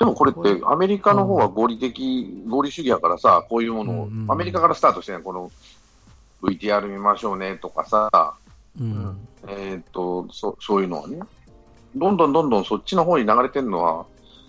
[0.00, 5.52] でもこれって、アメリカの方は合理的、合理主義やからさ、こういうものをうんう、んアメリカからスタートしてね、この
[6.40, 8.34] VTR 見ましょうねとかさ、
[8.80, 9.18] うん。
[9.46, 11.20] えーっと、そそういうのはね、
[11.94, 14.06] どんどんどんどんそっちの方に流れてるのは、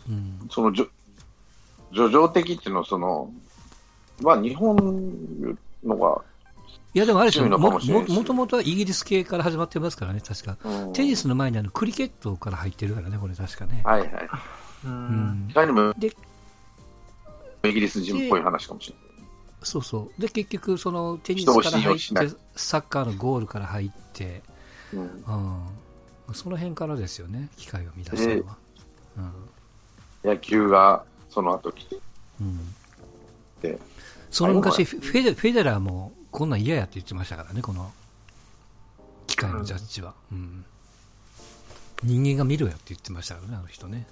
[0.09, 0.47] うん。
[0.49, 0.87] そのじょ
[1.93, 3.29] 叙情的っていうのは、その、
[4.21, 6.21] まあ日本のが、
[6.93, 7.79] いや、でもあれですよ、も
[8.23, 10.57] ともとはイギリス系から始まってますからね、確か。
[10.63, 13.81] うんテニスの前にあのクリケットから入ってるからね、これ確かね。
[13.83, 14.11] はいはい。
[14.85, 14.87] う。
[14.87, 15.53] うんん意。
[15.53, 16.11] 外にもで
[17.63, 19.11] イギリス人っぽい話かもしれない。
[19.63, 20.21] そうそう。
[20.21, 24.41] で、結局、そのテニスから入っ、てサッカーのゴールから入って、
[24.93, 25.01] うん
[26.27, 26.33] うん。
[26.33, 28.57] その辺からですよね、機会を見出したのは。
[30.23, 31.97] 野球がその後来て、
[32.39, 32.47] うん。
[32.47, 32.73] うん。
[33.61, 33.77] で
[34.31, 37.91] その昔、フェデフェデラーもこんなん嫌やって言ってましたからね、この
[39.27, 40.15] 機械のジャッジは。
[40.31, 40.65] うん。
[42.03, 44.07] 人間が見ろよって言ってましたからね、あの人ね。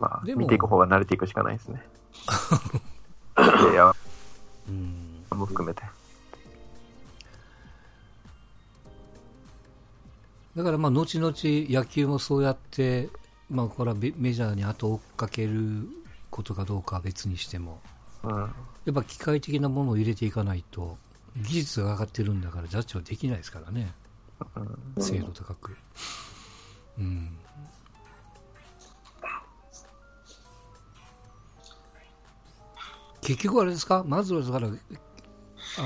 [0.00, 1.82] まあ、見ていく方が慣れていくしかないですね。
[3.72, 3.92] いや
[4.68, 5.24] うん。
[5.36, 5.82] も含めて。
[10.56, 13.08] だからまあ、後々野球もそうやって、
[13.48, 15.88] まあ、これはメメジャーに後を追っかける
[16.30, 17.80] ことかどうかは別にしても、
[18.24, 18.38] うん。
[18.38, 18.48] や
[18.90, 20.98] っぱ機械的なものを入れていかないと、
[21.36, 23.92] 技術が上がってるんだからジャッジはできないですからね、
[24.56, 25.76] うん精度高く。
[26.98, 27.30] うん。
[33.28, 34.04] 結局あれですか？
[34.06, 34.72] まずはだから、あ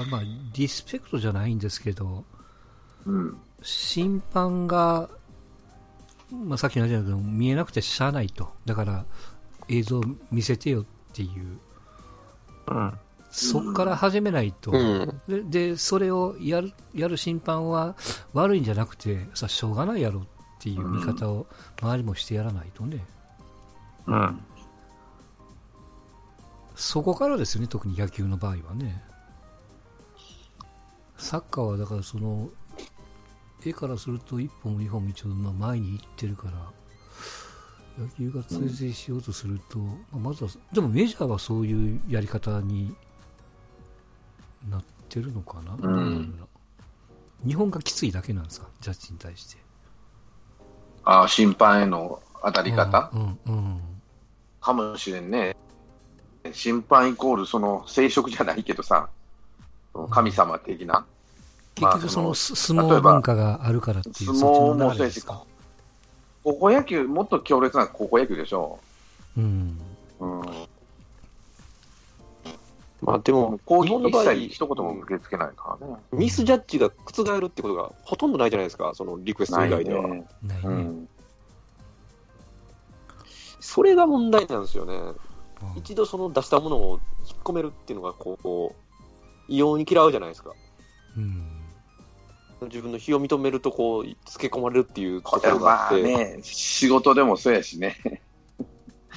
[0.09, 0.21] まあ、
[0.55, 2.25] リスペクトじゃないんですけど、
[3.05, 3.37] うん。
[3.62, 5.09] 審判が、
[6.31, 8.53] まあ、さっきの話だけど、見えなくてしゃあないと。
[8.65, 9.05] だから、
[9.69, 11.59] 映像見せてよっていう。
[12.69, 12.93] うん。
[13.33, 14.70] そっから始めないと。
[14.70, 15.20] うん。
[15.27, 17.97] でで、それをやる、やる審判は
[18.35, 20.25] 悪いんじゃなくて、さ、しょうがないやろっ
[20.61, 21.48] ていう見方を
[21.81, 23.05] 周りもしてやらないとね。
[24.07, 24.41] うん。
[26.75, 29.02] そこからですよね、特に野球の場合はね。
[31.17, 32.48] サッカーはだからその、
[33.64, 42.95] 絵からすると1本2本一応まあ前に行ってるから、野球が追随しようとすると、まあまずは、でもメジャーはそういうやり方に
[44.68, 46.39] なってるのかな、うん
[47.45, 49.57] 日本がきついだけなんですか、ジャッジに対して。
[51.05, 53.80] ああ、審判への当たり方、うんうん
[54.61, 55.57] かもしれんね。
[56.53, 59.08] 審判イコールその生殖じゃないけどさ、
[60.11, 61.05] 神様的な。
[61.75, 65.45] 結局その相撲文化があるからっていう相撲もそうやし流れですか？
[66.45, 68.80] 高校野球、もっと強烈な高校野球でしょ。
[69.39, 69.79] うん
[70.20, 70.42] うん。
[73.01, 75.97] まあでも、攻撃一日本の場合切一言も受け付けないからね。
[76.13, 80.07] ミスジャッジが覆るってことがほとんどないじゃないですか、そのリクエストない以外では。
[80.09, 80.27] ね。
[80.42, 80.63] ないね。
[80.64, 81.09] うん。
[83.61, 84.95] それが問題なんですよね。
[85.74, 88.83] うん一度その出したものを引っ込めるっていうのが、こう、
[89.48, 90.52] 異様に嫌うじゃないですか。
[91.17, 91.48] うん
[92.62, 97.96] 自分の非を認めると、こう、つけ込まれるっていうとここれまろがあって、あね、仕事でもそうやしね。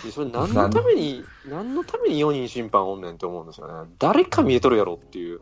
[0.03, 3.89] でそれ何のために、何のために4人審判おんねんって思うんですよね。
[4.00, 5.39] 誰か見えとるやろっていう。
[5.39, 5.41] う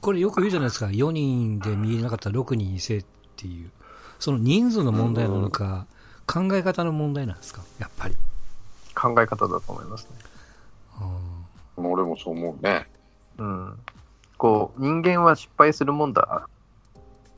[0.00, 3.04] これよく言うじゃないですか、4人で見えなかったら6人にせえっ
[3.36, 3.70] ていう、
[4.18, 5.86] その人数の問題なのか、
[6.26, 8.16] 考え方の問題なんですか、やっぱり。
[8.98, 10.10] 考え方だと思いますね。
[11.76, 12.88] うん俺もそう思うね。
[13.38, 13.78] うん。
[14.36, 16.48] こう、人間は失敗するもんだ。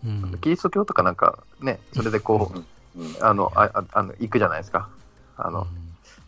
[0.03, 2.51] うんキリスト教とかなんかね、それでこ
[2.97, 3.17] う、うん。
[3.21, 4.89] あの、あああの行くじゃないですか。
[5.37, 5.67] あの、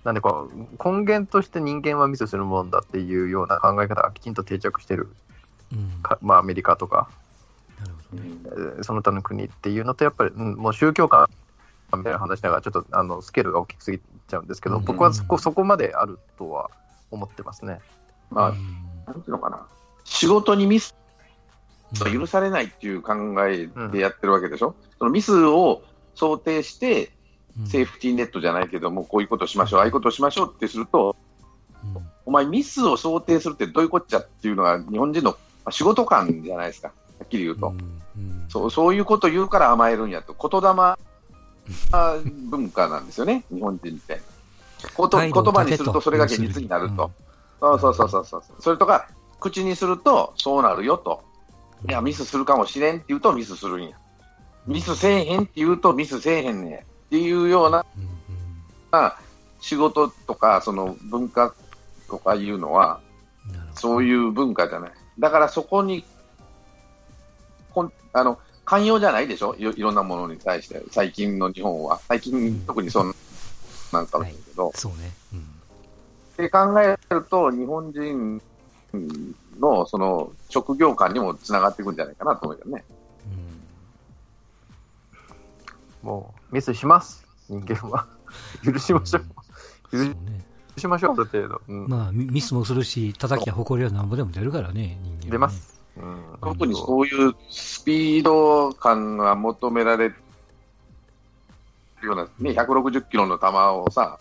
[0.04, 5.09] なんでこう、根源として人間はミスするもんだっていうような考え方がきちんと定着してる、
[5.72, 7.09] うんかまあアメリカとか、
[7.81, 8.31] なるほどね。
[8.76, 11.31] えーその他の国っていうのと、やっぱり、うんもう宗教観
[11.97, 14.84] みたいな話しながら、ちょっとあのスケールが大きすぎちゃうんですけど、うん。
[14.84, 16.70] 僕はそこそこまであるとは
[17.10, 17.80] 思ってますね。
[18.30, 18.56] まあう、ん
[19.06, 19.66] なんていうのかな。
[20.04, 20.94] 仕事にミス
[22.04, 22.12] うん。
[22.20, 23.14] 許されないっていう考
[23.47, 24.75] えでやってるわけでしょ？
[24.98, 25.83] そのミスを
[26.15, 27.12] 想定して、
[27.60, 27.66] うん。
[27.66, 31.16] セーフティーネットじゃないけども、こういうことしましょう、ああいうことしましょうってすると、
[31.84, 32.03] うん。
[32.24, 35.36] お前ミスを想定するってどういうこっちゃっていうのが日本人のま
[35.66, 36.89] あ仕事感じゃないですか。
[36.89, 36.94] は
[37.24, 37.68] っきり言うと。
[37.68, 37.78] うん。
[38.16, 38.47] うん。
[38.48, 40.98] そうそういうこと言うから甘えるんやと、言霊あ
[42.50, 44.20] 文化なんですよね、日本人って。
[44.94, 47.10] こと言葉にするとそれが現実になると。
[47.60, 48.42] そうそうそうそうそう。
[48.59, 51.22] それとか、口にするとそうなるよと。
[51.88, 53.97] いや、ミスするかもしれんって言うとミスするんや。
[54.66, 56.80] ミスせえへんって言うとミスせえへんねんっ
[57.10, 59.12] ていうようなうんうん
[59.60, 61.54] 仕事とか、その文化
[62.08, 63.00] とかいうのは、
[63.74, 64.92] そういう文化じゃない。
[65.18, 66.04] だからそこに、
[67.72, 69.54] こんあの、寛容じゃないでしょ？
[69.56, 72.00] いろいろんなものに対して、最近の日本は。
[72.09, 73.14] 最近、特にそん
[73.92, 75.12] なんかもしれんけど、そうね。
[75.32, 75.41] うん。
[75.41, 75.42] っ
[76.36, 78.42] て考えると、日本人
[79.59, 82.84] のその職業観にもつながっていくんじゃないかなと思うけどね。
[86.03, 88.06] もう、ミスします、人間は。
[88.65, 89.24] 許しましょう。
[89.91, 90.15] そうね。
[90.74, 91.60] 許しましょう、ある程度。
[91.68, 95.72] うんまあ、ミミスもするし、叩きや誇りはなんぼでも出るからね、人間はね、出ます。
[96.03, 100.15] うん特にそういうスピード感が求められる
[102.03, 104.19] ような、ね、160キロの球をさ、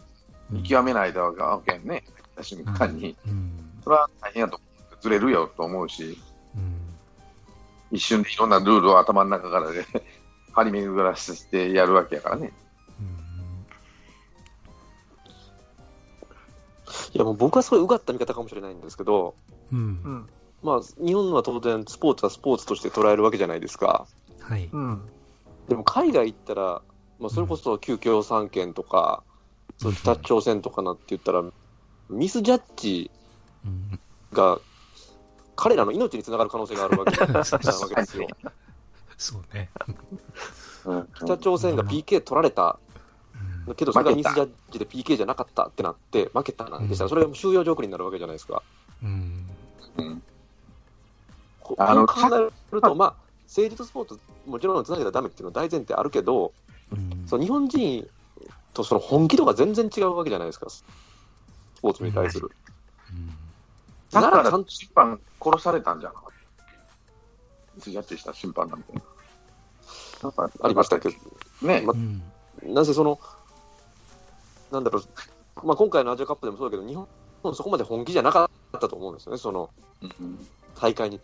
[0.51, 2.03] 見極めないとわけんね、入っ
[2.35, 3.15] た瞬間に。
[3.27, 3.51] うん。
[3.83, 4.71] それは大変やと思う。
[5.01, 6.19] ずれるよと思うし、
[6.55, 6.77] うん。
[7.91, 9.83] 一瞬でいろんなルールを頭の中からで
[10.53, 12.53] 張り巡らしてやるわけやからね。
[17.13, 19.35] いやもう僕はすごいうがった見方かもしれないんですけど、
[19.71, 20.29] うん。
[20.63, 24.07] まあ、日本は当然、スポーツはスポーツとして捉えるわけじゃないですか。
[24.41, 24.69] はい。
[24.71, 25.01] うん。
[25.67, 26.81] でも海外行ったら、
[27.19, 29.23] まあ、それこそ旧共産圏とか、
[29.77, 31.43] そう北朝鮮とかなって言ったら、
[32.09, 33.09] ミスジャッジ
[33.65, 33.99] うん。
[34.33, 34.59] が
[35.55, 37.11] 彼らの命につながる可能性があるわけ
[37.67, 38.27] なわけですよ。
[39.17, 39.69] そうね。
[40.85, 42.79] うん北朝鮮が PK 取られた
[43.67, 48.63] うんけど、それがミスジャッジで PK じゃなかったってなって、負けたなんてしたら、それが収容条項になるわけじゃないですか。
[49.03, 49.47] うん。
[49.97, 50.30] うんこ
[51.77, 53.13] あの考えると、まあ、
[53.45, 56.53] 政治とスポーツ、もちろんつなげたらダメっていうのは大前提あるけど、
[56.91, 58.07] うんその日本人
[58.73, 60.83] とその本気度が全然違うわけじゃないですか、ス
[61.81, 62.51] ポーツに対する。
[63.11, 63.41] うん
[64.11, 66.31] だから審判殺されたんじゃなかった。
[67.77, 68.93] ミスジャッジした審判なんて。
[70.21, 71.15] なんかありましたけど、
[71.61, 72.21] ね、まうん。
[72.73, 73.19] なぜその、
[74.69, 77.07] なんだろう、まあ、今回のアジアカップでもそうだけど、日本
[77.43, 79.69] はそこまで本気じゃなかったと思うんですよね、その
[80.01, 80.47] うん
[80.79, 81.19] 大会に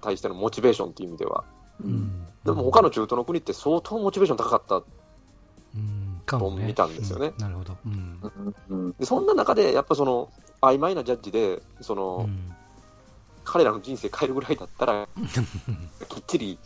[0.00, 1.44] 対してのモチベーションっていう意味では。
[1.84, 2.26] うん。
[2.44, 4.76] でも他の中東の国って相当モチベーション高かった。
[4.76, 6.20] うん。
[6.26, 6.66] かもね。
[6.66, 7.76] 見たんですよねうんなるほど。
[7.84, 8.32] うん。
[8.68, 10.30] うんでそんな中で、やっぱその
[10.60, 12.54] 曖昧なジャッジで、その、うん
[13.44, 15.08] 彼らの人生変えるぐらいだったら、
[16.08, 16.58] きっちり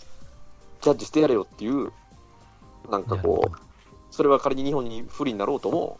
[0.82, 1.92] ジャッジしてやれよっていう、
[2.90, 3.50] なんかこう、
[4.10, 5.98] それは仮に日本に不利になろうとも、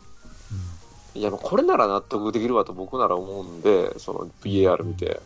[1.14, 5.20] いや、もうこれなら納得できるわと僕なら思うんで、その VAR 見て、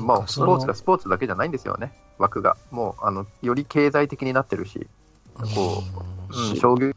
[0.00, 2.56] まあ、スポーツがスポーツだけじゃないんですよね、枠が。
[2.70, 4.86] もう、あの、より経済的になってるし、
[5.54, 5.82] こ
[6.32, 6.92] うんうん、商業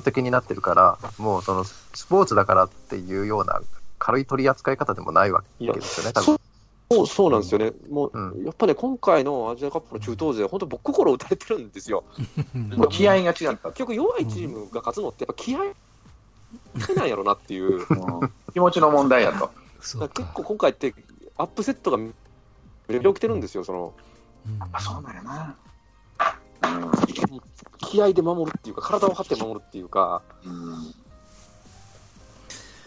[0.00, 3.60] 的になってるから、もうそのスポーツだからっていうような
[3.98, 6.38] 軽い取り扱い方でもないわけですよね、多分。
[6.90, 8.44] そうそうなんですよね、もう、うん。
[8.44, 12.04] やっぱね、今回のアジアカップの中東勢、本当、僕、心打たれてるんですよ。
[12.54, 12.70] うん。
[12.70, 13.56] もう気合が違った。
[13.56, 13.74] 結。
[13.74, 15.74] 局、弱いチームが勝つのって、やっぱ気合
[16.96, 18.32] なんやろなっていう、うん。
[18.54, 19.50] 気持ちの問題やと。
[19.80, 20.94] 結構今回って、
[21.38, 21.98] アップセットが
[22.88, 23.94] 起きてるんですよ、その。
[24.46, 24.58] うん。
[24.72, 25.56] あ、そうなんやな。
[27.78, 30.94] 気合で守るっていうか、体を張って守るっていうか、うん。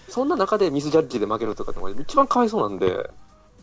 [0.09, 3.09] そんな中でミスジャッジで負けるとかって一番かわいそうなんで、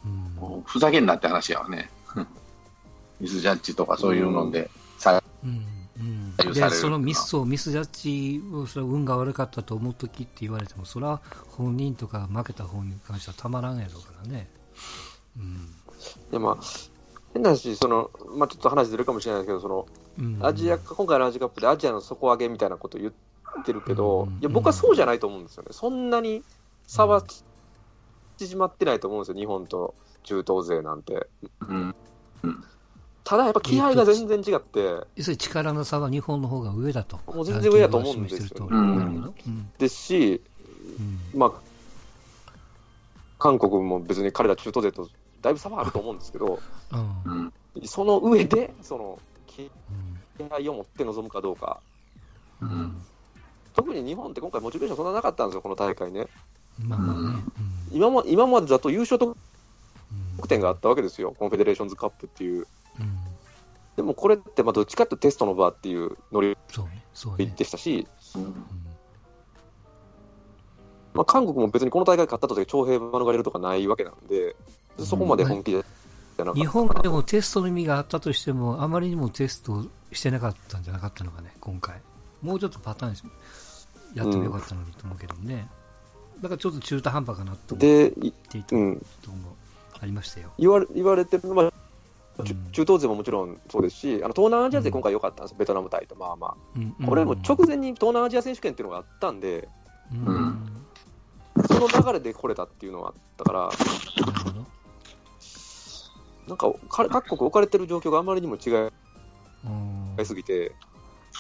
[0.05, 0.35] うん。
[0.37, 1.91] もうふざけんなって話やわね。
[3.21, 5.67] ミスジャッジとかそういうので、さうん。
[5.99, 6.37] うん。
[6.55, 14.49] でそのミスをミスジャッジをそれは運が悪かったと思うときって言われてもそれは本人とか負けた方に関してはたまらんやろうからね、
[15.37, 15.69] うん。
[16.31, 16.57] でまあ、
[17.33, 19.87] 変な話、そのまあ、ちょっと話ずれるかもしれないですけど、その
[20.19, 24.29] うん、アジア今回のアジアカップでアジアの底上げみたいなことを言ってるけど、うん。
[24.35, 26.43] いや僕はそうじゃないと思うんですよね、そんなに
[26.87, 27.23] 差は
[28.37, 29.95] 縮まってないと思うんですよ、日本と
[30.25, 31.29] 中東勢なんて。
[31.61, 31.95] うん。
[33.25, 37.19] ただやっぱ気合が全然違って、要するに力の差は日本の方が上だと。
[37.27, 39.73] もう全然上だと思うんですよランキングが示してるとうん。
[39.79, 40.43] ですし、
[41.35, 41.39] うん。
[41.39, 41.53] まあ、
[43.39, 45.09] 韓国も別に彼ら中東勢と
[45.43, 46.59] だいぶ差はあると思うんですけど、
[46.93, 47.33] うん。
[47.33, 47.53] うん
[47.85, 49.71] その上で、その気
[50.41, 50.49] うん。
[50.49, 51.81] 合を持って臨むかどうか、
[52.61, 53.01] うん。
[53.75, 56.27] 特に日本って今回、モチベーションそんななかったんですよ、この大会ね。
[56.81, 57.43] まあまあね、
[57.93, 59.37] 今も今までだと優勝得
[60.41, 62.67] うん点があったわけですよ、コンフェデレーションズカップっていう。
[62.99, 63.19] うん。
[63.97, 66.57] でもこれって、まあどっちかっていうとテストの場っていうノリ
[67.55, 68.55] でしたし、うんうん
[71.19, 74.55] まあ、韓国も別にこの大会勝ったとて徴兵免れるとかないわけなんで、
[75.01, 81.97] そこまで本気でじゃなかった日本がでもテストの意味があったとしても、あまりにもテストしてなかったんじゃなかったのかね、今回。
[82.41, 83.31] もうちょっとパターン
[84.15, 85.67] やってもよかったのにと思うけどね。
[86.41, 88.07] だからちょっと中途半端かなと思って
[88.57, 89.53] いたうん、と思う
[90.01, 90.53] ありましたよ。
[90.57, 91.73] 言われ言われてる、まあ、
[92.45, 96.95] 中東勢ももちろんそうですし、あの東南アジア勢、今回良かったんです、ベトナム対と、まあまうん。
[97.03, 99.69] あ、これも直前に東南アジア選手権っていうのがあったんで、
[100.13, 100.35] うん。
[100.35, 100.79] うん
[101.67, 103.71] その流れで来れたっていうのはあったから、
[106.47, 108.93] なんかか各国置かれてる状況があまりにも違う
[109.69, 110.23] ん。
[110.23, 110.73] いすぎて、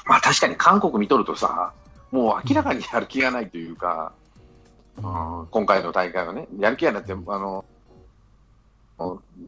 [0.06, 1.72] まあ確かに韓国見とるとさ、
[2.10, 4.12] もう明らかにやる気がないというか、
[4.96, 7.64] うん今回の大会はね、やる気がなって、あの、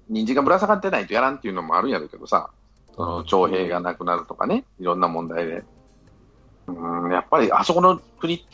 [0.09, 2.51] 人参がぶら下がってないとやらんっていうのもあるんやろうけどさ、
[2.95, 5.65] その徴兵がなくなるとかね、いろんな問題で。
[6.69, 8.47] うん、やっぱりあそこの国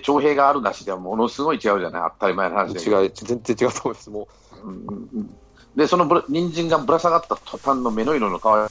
[0.00, 2.80] 徴兵があるなしではものすごい違うじゃない、当たり前の話で。
[2.80, 4.10] 違い、全然違うと思います。
[4.10, 4.28] も
[4.64, 5.36] うんうんうん
[5.76, 8.70] で、そのぶら人参がぶら下がった途端の目の色の変わ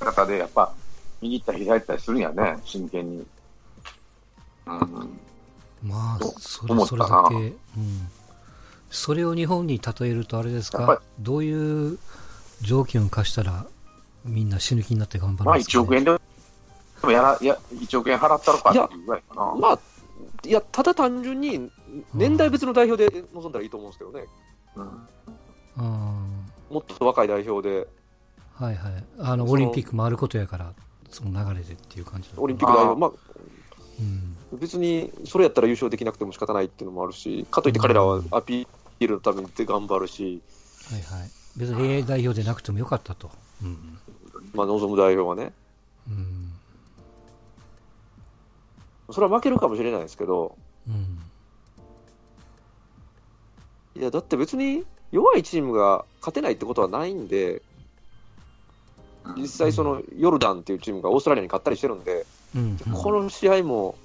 [0.00, 0.72] り方で、やっぱ、
[1.22, 3.26] 右行ったり左行ったりするんやね、真剣に。
[4.66, 5.18] うん、
[5.82, 7.54] まあ、とそれそれだけ、うん。
[8.90, 11.98] それを日本に例えるとあれですか、どういう
[12.60, 13.64] 条件を課したら、
[14.24, 16.10] みんな死ぬ気になって頑張まあ1るんですか、ね、億円で
[17.02, 19.52] もやらいや1億円払ったのかっていうぐらいかな。
[19.52, 19.78] う、まあ、
[20.46, 21.70] いや、ただ単純に
[22.14, 24.24] 年代別の代表で臨んだらいいと思うんですけどね、
[24.76, 25.08] うん
[25.76, 26.74] うん。
[26.74, 27.86] もっと若い代表で、
[28.54, 29.04] はいはい。
[29.18, 30.74] あの、オリンピック回ることやから、
[31.10, 33.10] その流れでっていう感じオリンピック代表、まあ、
[33.98, 34.58] うん。
[34.58, 40.42] 別にそれやったら優勝できなくても仕方ないっていうのもあるし、かといって彼らはアピールのために頑張るし、
[40.90, 41.30] はいはい。
[41.56, 43.30] 別に AA 代表でなくてもよかったと。
[43.62, 43.98] うん。
[44.54, 45.52] まあ、望む代表はね、
[46.08, 46.39] うん。
[49.12, 50.56] それは負けるかもしれないですけど、
[50.88, 51.20] うん。
[54.00, 57.62] いや、だって別に弱いチームが勝てないってことはないんで、
[59.36, 62.76] 実際、そのヨルダンっていうチームがオーストラリアに勝ったりしてるんで、うん。
[62.92, 63.96] この試合も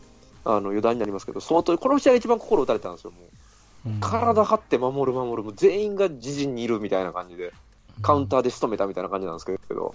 [0.44, 7.54] あの余談になりますけど、相当、この試合が一番心打たれたんですよ、もううん体張って守る、守る、もう全員が自陣にいるみたいな感じで、
[8.02, 9.94] カウンターで仕留めたみたいな感じなんですけど、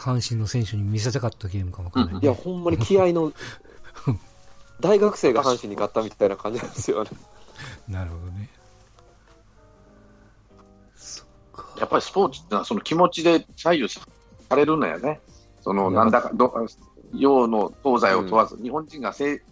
[0.00, 3.32] 阪神の選手に見せたかったゲームかもわかんない、ねいや、ほんまに気合の、
[4.80, 7.10] 大学生が阪神に勝ったみたいな感じなんですよね。
[7.86, 8.48] なるほどね。
[11.78, 14.00] やっぱりスポーツってのはその気持ちで左右さ
[14.56, 15.20] れるんだよね。
[15.60, 16.66] そのなんだか、ど
[17.14, 19.42] 洋の東西を問わず、日本人が精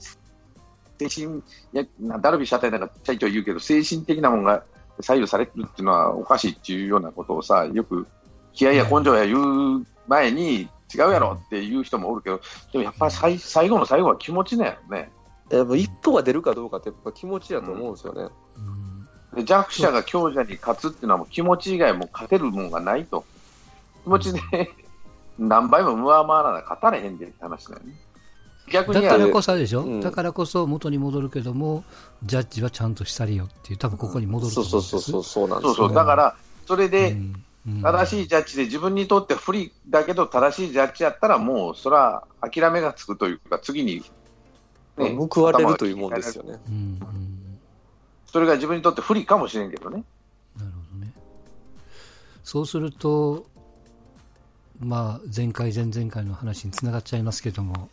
[0.99, 4.65] 精神や、なダルビッシュあたりなんかちゃいちょい言うけど、精神的なものが
[5.01, 8.07] 左右されるっていうのはおかしいっていうようなことをさ、よく
[8.53, 12.41] 気合や根性や言う前に違うやろっていう人もおるけど、
[12.73, 15.11] でもやっぱり最最後の最後は気持ちなんやろね。
[15.51, 18.29] やっぱ一歩が出るかどうかってやっぱ気持ちやと思うんですよね。
[18.57, 19.37] うん。
[19.37, 23.25] で弱者が強者に勝つっていうのはもう気持ち以外も勝てるもんがないと。
[24.05, 24.41] 気持ちで
[25.39, 27.95] 何倍も上回らな勝たれへんでって話だよね。
[28.71, 31.85] 逆にあれだからこそでしょ、うんだからこそ元に戻るけども、
[32.25, 35.75] ジャッジはちゃんとしたりよっていう、多分ここに戻るとそう思うんですそうそうそう、そうなんですよ。
[35.75, 36.37] そうそう、だから、
[36.67, 37.17] それで
[37.83, 44.03] 正しいジャッジで自分にとって不利だけど正しいジャッジやったらもうそれは諦めがつくというか、次に、
[44.97, 46.59] まあ報われるというもんですよね。
[46.69, 47.39] うんうん
[48.31, 50.05] それが自分にとって不利かもしれんけどね。
[50.59, 51.13] なるほどね。
[52.45, 53.47] そうすると、
[54.81, 57.89] まあ、前回、前々回の話につながっちゃいますけども、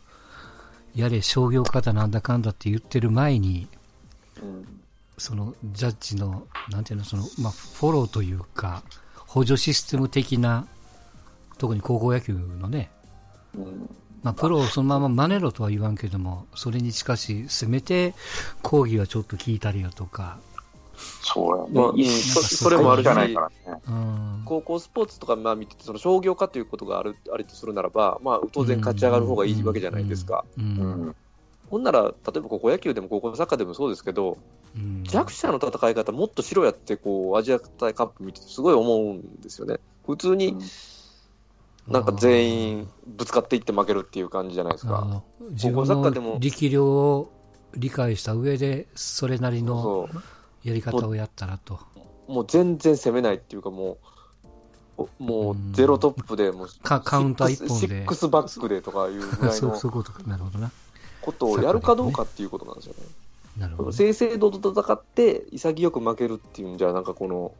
[0.94, 3.66] やれ商業化だなんだかんだって言ってる前に、
[4.42, 4.66] うん
[5.18, 8.82] そのジャッジの、なんていうの、その、まあ、フォローというか、
[9.36, 10.66] 補助システム的な、
[11.58, 12.90] 特に高校野球のね、
[13.54, 18.14] うんまあ、プロをそのまま真似ろとは言わんけども、それに近し、せめて、
[18.62, 20.38] 講義はちょっと聞いたりよとか、
[21.20, 21.70] そうやね。
[21.74, 23.80] まあうん一そ切それもあるしじゃないからね。
[23.86, 30.46] うん、高校スポーツとかまあ見てて、その商業化ということがあるありとするならば、まあ、当然勝ち上がる方がいいわけじゃないですか。
[30.56, 31.16] ううんん
[31.68, 34.65] ほんなら、例えば高校野球でも高校サッカーでもそうですけど、うん
[35.04, 39.78] 弱者の戦い方、もっとしろやってこうアジア大カップ見てて、すごい思うんですよね。
[40.06, 40.56] 普通に
[41.88, 45.22] なんか全員ぶつかっていって負けるっていう感じじゃないですか。
[45.50, 47.32] 自分のも力量を
[47.74, 50.08] 理解した上で、それなりの
[50.64, 51.78] やり方をやったらと。
[52.26, 53.98] もう全然攻めないっていうか、も
[54.98, 60.22] う、おもうゼロトップで、もうかカウンター一本でシックスバックでとかいうぐらいのそういうことか。
[60.24, 60.72] なるほどな。
[61.20, 63.00] ことをやるかどうかっていうことなんですよね。
[63.56, 63.92] なるほど。
[63.92, 67.54] 正々堂々と戦って、潔く負けるっていうんじゃ、なんかこの、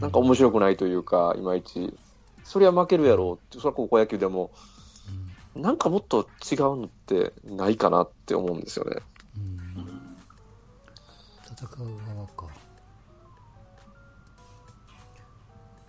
[0.00, 1.92] なんか面白くないというか、いまいち、
[2.44, 4.50] そりゃ負けるやろうって、それは高校野球でも、
[5.56, 8.96] なんかもっと違うのってないかなって思うんですよね。
[9.36, 9.42] うん
[9.82, 10.10] うん
[11.52, 12.48] 戦う側か。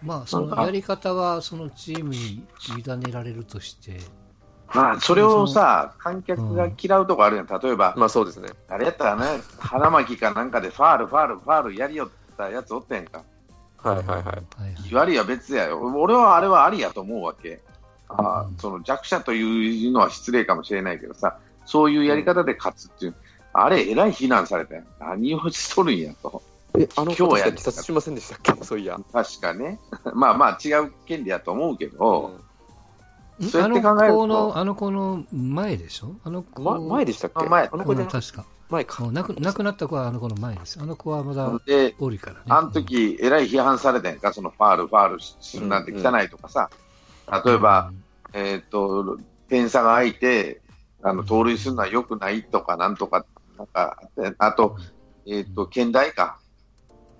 [0.01, 2.43] まあ、そのやり方はそのチームに
[2.77, 3.99] 委ねられるとして、
[4.73, 7.47] まあ、それをさ、観客が嫌うとこあるやん。
[7.47, 8.49] 例えば、まあそうですね。
[8.69, 13.23] あれやったらね、花巻かなんかでファール、ファール、ファールやりよったやつおったやんか。
[13.83, 14.31] はいはいは
[14.89, 14.93] い。
[14.93, 15.79] 悪いは別やよ。
[15.79, 17.61] 俺はあれはありやと思うわけ。
[18.09, 23.15] あうんその弱者というのは失礼かもしれないけどさ、そういうやり方で勝つっていう。
[23.53, 24.83] あれ、えらい非難されたよ。
[24.99, 26.41] 何をしとるんやと。
[26.77, 28.63] え、あの日や自殺しませんでしたっけ？
[28.63, 28.97] そういや。
[29.11, 29.79] 確かね。
[30.13, 32.41] まあまあ、違う権利やと思うけど、ん
[33.49, 36.15] そうやって考えるとあの子の、あの子の前でしょ？
[36.23, 37.45] あの子、ま、前でしたっけ？
[37.45, 38.45] あ前あの子じゃなうん確か。
[38.69, 39.11] 前か。
[39.11, 40.79] 亡く亡くなった子はあの子の前です。
[40.81, 42.41] あの子はまだで、おるからね。
[42.47, 46.69] あの時、えらい批判されたやんか、そのファール、ファールするなんて汚いとかさ。
[47.45, 47.91] 例えば、
[48.33, 49.17] えっ、と、
[49.49, 50.61] 点差が空いて、
[51.01, 53.25] あの、盗塁するのは良くないとか、なんとか、
[53.57, 53.97] なんか、
[54.37, 54.77] あと、
[55.25, 56.39] えっ、と、県大か。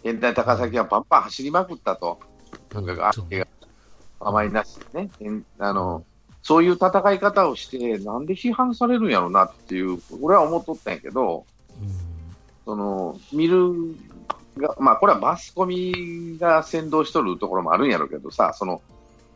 [0.04, 2.20] 県大高崎はバンバン走りまくったと。
[2.74, 3.48] なんか、あけが、
[4.20, 5.10] 甘いなしでね。
[5.20, 6.06] 県あの、
[6.44, 11.46] そういう戦い方をして、なんで批判されるんやろうなっていう、俺は思っとったんやけど、
[11.82, 12.12] うん
[12.66, 13.96] その、見る
[14.58, 18.82] が、まあ、これはマスコミが先導しとるところもあるんやろうけどさ、その、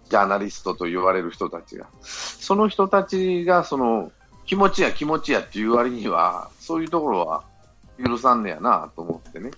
[0.09, 1.87] ジャーナリストと言われる人たちが。
[2.01, 4.11] その人たちが、その、
[4.45, 7.43] 気持ちや気持ちやっていう割には、そういうところは
[8.03, 9.51] 許さんねやなと思ってね。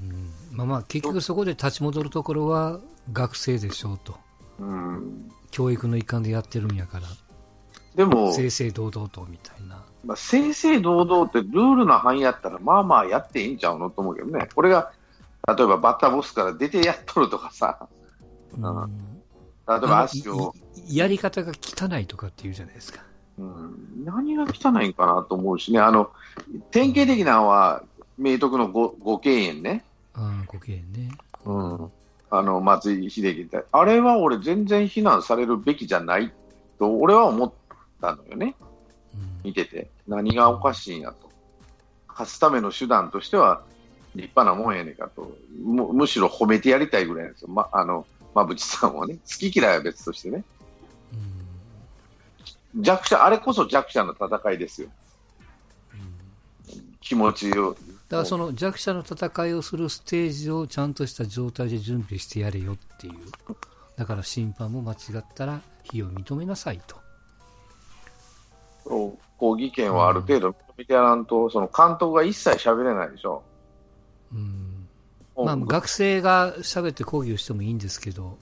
[0.00, 2.80] うんまあまあ、結局そこで立ち戻るところは
[3.12, 4.16] 学生でしょうと。
[4.58, 5.30] うん。
[5.52, 7.06] 教育の一環でやってるんやから、
[7.94, 9.84] でも、正々堂々とみたいな。
[10.04, 14.48] まあ、正々堂々ってルールの範囲やったら、まあまあやっていいんちゃうのと思うけどね。
[14.54, 14.92] これが、
[15.46, 17.86] 例えばバッターボスから出てやっとるとかさ、
[18.56, 19.12] うん
[19.68, 20.54] 例えば足を、
[20.88, 23.04] やり方が汚いとかって言うじゃないですか。
[23.38, 26.10] うん、何が汚いんかなと思うしね、あの、
[26.70, 27.84] 典型的なのは、
[28.18, 29.84] 明徳の五五敬遠ね。
[30.14, 31.10] ああ、ご経営ね。
[31.44, 31.90] うん。
[32.34, 33.62] あの、松井秀喜って。
[33.70, 36.32] あれは俺全然非難されるべきじゃない
[36.78, 37.52] と、俺は思っ
[38.00, 38.56] たのよね。
[39.14, 39.90] うん見てて。
[40.08, 41.30] 何がおかしいんやと。
[42.08, 43.62] 勝つための手段としては、
[44.14, 45.36] 立派なもんやねんかと。
[45.62, 47.48] むむしろ褒めてやりたいぐらいなんですよ。
[47.48, 49.16] ま、あの、馬淵さんはね。
[49.16, 50.42] 好き嫌いは別としてね。
[51.12, 54.88] うん弱者、あれこそ弱者の戦いですよ。
[57.02, 57.76] 気持ちを。
[58.12, 63.14] だからその弱者の戦いをするステージをちゃんとした状態で準備してやれよっていう。
[63.96, 66.96] だから審判も間違ったら非を認めなさいと。
[69.38, 73.42] 抗議権はある程度認めてやらんと、その監督が一切喋れないでしょ。
[74.30, 74.86] うん。
[75.34, 78.36] まあ、学生が喋って抗議をしてもいいんですけど、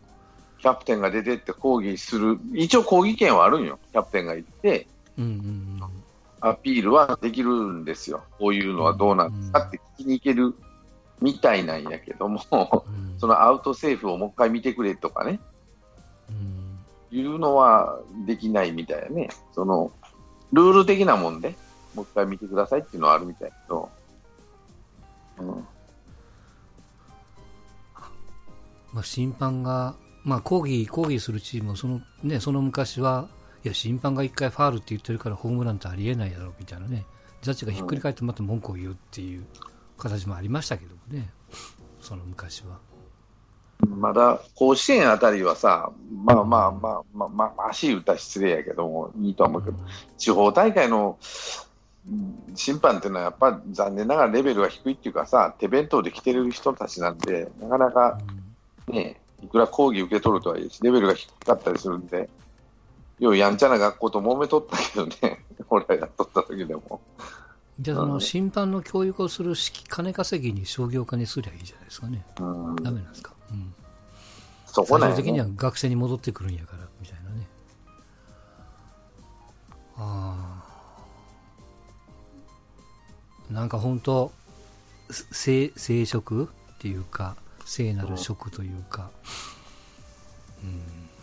[0.59, 6.00] キャプテンが出てって抗議する、一応抗議権はあるんよ、キャプテンが言って、うんうん
[6.41, 10.55] アピールはできるんですよ、こういうのはどうなんですかって聞きに行ける
[11.21, 12.57] みたいなんやけども、う
[12.91, 13.19] ん。
[13.19, 15.41] そのアウトセーフをもう一回見てくれとかね、
[16.31, 16.61] うん
[17.13, 19.91] いうのはできないみたいやね、その
[20.53, 21.55] ルール的なもんで、
[21.95, 23.89] もう一回見てくださいっていうのはあるみたいけど、
[25.39, 25.47] うん、
[28.93, 33.29] まあ、審判が、まあ、抗議、抗議するチームはその、ね、その昔は、
[33.63, 37.05] いや、審判が一回ファールって言ってるからホームランってありえないだろうみたいなね、
[37.43, 39.45] ジャッジがひっくり返ってまた文句を言うっていう
[39.99, 41.31] 形もありましたけどもね、
[42.01, 42.79] その昔は。
[43.89, 45.91] まだ甲子園あたりはさ、
[46.25, 49.77] まあまあまあまあ、まあ、足打った失礼やけども、いいとは思うけど、
[50.19, 51.19] 地方大会の
[52.55, 58.19] 審判っていうのはやっぱ残念ながらレベルが低いっていうかさ、手弁当で来てる人たちなんで、なかなか
[58.89, 62.29] ね、いくら講義受け取るとはいえ、レベルが低かったりするんで、
[63.21, 67.01] ようやんちゃな学校と揉めとったけどね、 俺らやっとった時でも。
[67.79, 72.25] じゃあ、そのうん審判の教育をする式金稼ぎに商業化にすりゃいいじゃないですかね。
[72.41, 73.33] うん、ダメなんですか？
[73.51, 73.75] うん。
[74.67, 75.53] そこなんや最終的にはね。
[75.57, 77.47] 学生に戻ってくるんやから、みたいなね。
[79.97, 80.63] あ
[83.51, 83.53] あ。
[83.53, 84.31] なんか本当、
[85.11, 89.31] 聖、聖職っていうか、聖なる職というか、うん、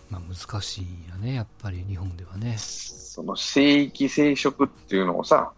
[0.09, 2.55] まあ難しいんやね、やっぱり日本ではね。
[2.57, 5.51] その聖域聖職っていうのをさ、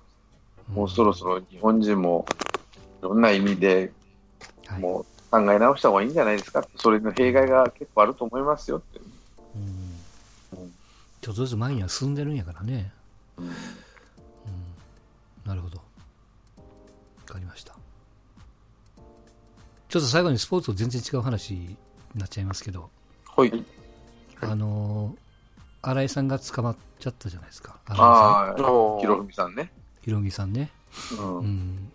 [0.74, 2.26] もうそろそろ日本人も
[3.02, 3.92] いろんな意味で
[4.66, 9.00] はいもう考え直した方がいいんじゃないですか、それの弊害が結構あると思いますよって。
[9.56, 10.74] うんうん
[11.22, 12.92] ちょっとずつ前には進んでるんやからね。
[13.38, 13.54] うんうん、
[15.46, 15.78] なるほど。
[15.78, 15.84] わ
[17.26, 17.76] かりました。
[19.90, 21.76] ちょっと最後にスポーツと全然違う話に
[22.16, 22.90] なっちゃいますけど、
[23.36, 23.50] はい。
[24.42, 25.20] あのー
[25.82, 27.78] 新井さんが捕まっちゃったじゃないですか。
[27.88, 28.56] ああ、
[29.00, 29.72] ひろふみさんね。
[30.02, 30.72] ひろみさんね。
[31.18, 31.92] うんうん。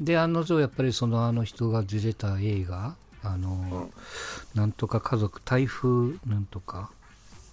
[0.00, 3.90] で、案の定やっぱりそのあの人が出てた映画、あのーうん
[4.56, 6.90] なんとか家族、台風なんとか、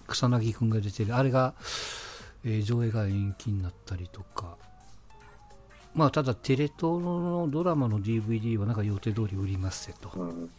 [0.08, 1.54] 草薙くんが出てる、あれが、
[2.44, 4.56] えー上映が延期になったりとか、
[5.94, 10.10] まあ、ただ、テレ東のドラマの DVD はなんか予定通り売りますせと。
[10.16, 10.50] うん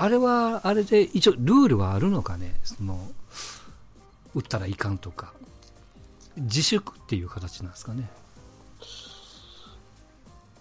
[0.00, 3.10] あれは、あれで、一応、ルールはあるのかね、その、
[4.34, 5.32] 売ったらいかんとか、
[6.36, 8.08] 自粛っていう形なんですかね？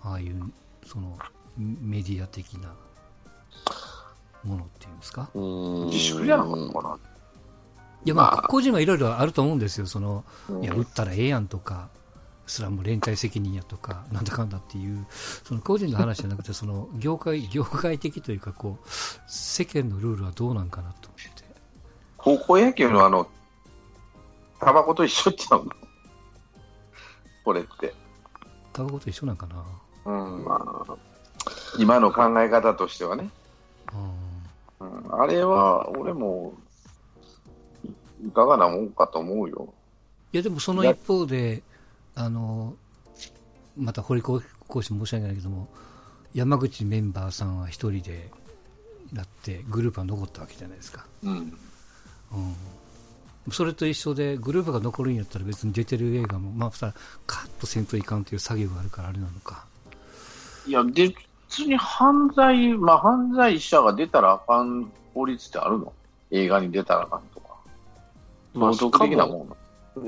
[0.04, 0.52] ああいう、
[0.86, 1.20] その、
[1.56, 2.74] メディア的な
[4.44, 5.30] ものっていうんですか？
[5.36, 6.98] 自粛じゃなかったかな？
[8.06, 9.86] いや、まあ、まあ個人はいろいろあると思うんですよ。
[9.86, 11.90] その、うんいや、売ったらええやんとか、
[12.48, 15.06] それはもう連帯責任やとか、なんだかんだっていう、
[15.44, 18.88] その個人の話じゃなくて、その業界、業界的というか、こう、
[19.28, 21.38] 世間のルールはどうなんかなと思って。
[22.18, 23.28] 高校野球のあの、
[24.60, 25.72] タバコと一緒ちゃうの
[27.44, 27.94] これって。
[28.74, 29.64] タバコと一緒なんかな。
[30.06, 30.98] うん、まあ、
[31.78, 33.30] 今の考え方としてはね。
[34.80, 36.54] うんうん、あれは、俺も、
[38.26, 39.74] いかがなもんかと思うよ。
[40.34, 41.64] いや、でもその一方で、
[42.20, 42.76] あの、
[43.78, 44.42] また堀講
[44.82, 45.68] 師申し訳ないけども、
[46.34, 48.32] 山口メンバーさんは一人で
[49.14, 51.06] なって、グループは残ったわけじゃないですか。
[51.24, 51.32] うん。
[51.32, 51.56] うん。
[53.52, 56.94] それと一緒で、グループが残るんやったら別に出てる映画も、まあ、さ
[57.28, 59.66] カットせんといかんという作業があるからあれなのか。
[60.66, 61.16] いや、で、普
[61.50, 65.94] 通に犯罪、まあ、犯罪者が出たらあかん法律ってあるの？
[66.32, 67.56] 映画に出たらあかんとか。
[68.54, 69.56] まあ道徳的なもんな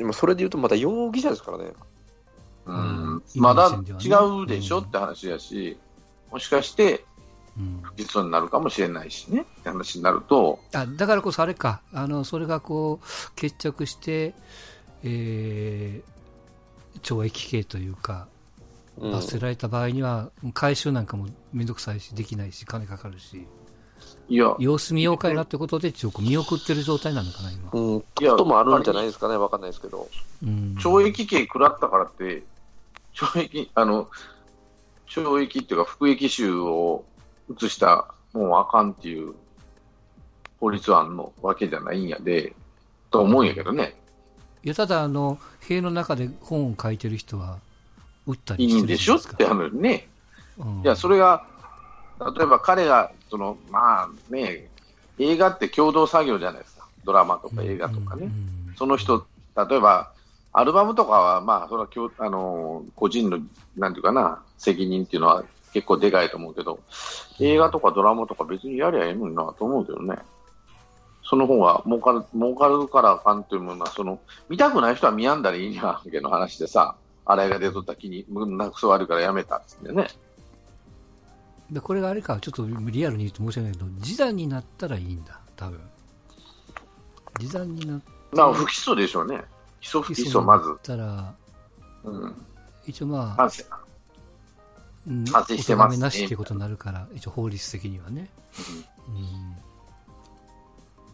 [0.01, 1.71] 今それで言うとまた容疑者ですからね。
[2.69, 3.15] ううん。
[3.17, 3.23] ん。
[3.35, 3.69] まだ
[4.01, 4.09] 違
[4.43, 5.77] うでしょって話やし、
[6.31, 7.05] もしかして
[7.57, 7.79] うん。
[7.81, 9.41] 不起訴になるかもしれないしね。
[9.41, 14.33] って話になると、あだからこそあれか、あのそれがこう決着して、
[15.03, 16.19] えー
[17.01, 18.27] 懲役刑というか、
[18.97, 19.11] うん。
[19.11, 23.47] 罰せられた場合には、回収なんかもめんどくさいし、できないし、金かかるし、
[24.27, 27.69] いや、様子見ようかいなってことで、一応見送ってる状態なのかな、今。
[27.71, 30.07] うん、こともあるんじゃないですかね、わかんないですけど。
[30.43, 32.43] うん、懲役刑食らったからって、
[33.19, 34.09] 懲役、あの、
[35.07, 37.03] 懲役っていうか服役囚を
[37.49, 39.33] 移したもうあかんっていう
[40.59, 42.53] 法律案のわけじゃないんやで、
[43.11, 43.95] と思うんやけどね。
[44.63, 47.57] いやただあの、塀の中で本を書いてる人は、
[48.27, 49.15] 打ったりいいんでしょ？
[49.15, 49.21] っ。
[49.21, 50.07] て話ね。
[50.57, 51.45] うんいや、それが、
[52.37, 54.69] 例えば彼が、その、まあね、
[55.17, 56.85] 映画って共同作業じゃないですか。
[57.05, 58.29] ドラマとか映画とかね。
[58.77, 60.11] その人、例えば、
[60.59, 63.39] アルバムとかは、まあ、それは共、あの、個人の、
[63.77, 66.81] なんていうかな、責任っていうのは結構でかいと思うけど、
[67.39, 70.17] 映画とかドラマとか別にやりゃええのになと思うけどね。
[71.23, 74.19] その方が儲かる、儲かるからあかんというものは、その、
[74.49, 80.07] 見たくない人は見やんだらいいんやわけの話でさ、洗いが出とった気に、うんなんかクソ悪いからやめたっつってね。
[81.71, 85.79] でこれがあれか、ちょっとリアルに言うと申し訳ないけど、示談になったらいいんだ、多分
[87.37, 89.43] 示談になっまあ、不起訴でしょうね。
[89.81, 90.77] 起訴不起訴、まず。
[90.83, 91.33] たら、
[92.03, 92.35] うん。
[92.85, 93.63] 一応まあ、反省。
[95.07, 98.29] うん反省してますお咎めなしっていうことになるから、一応法律的にはね。
[99.07, 99.55] うん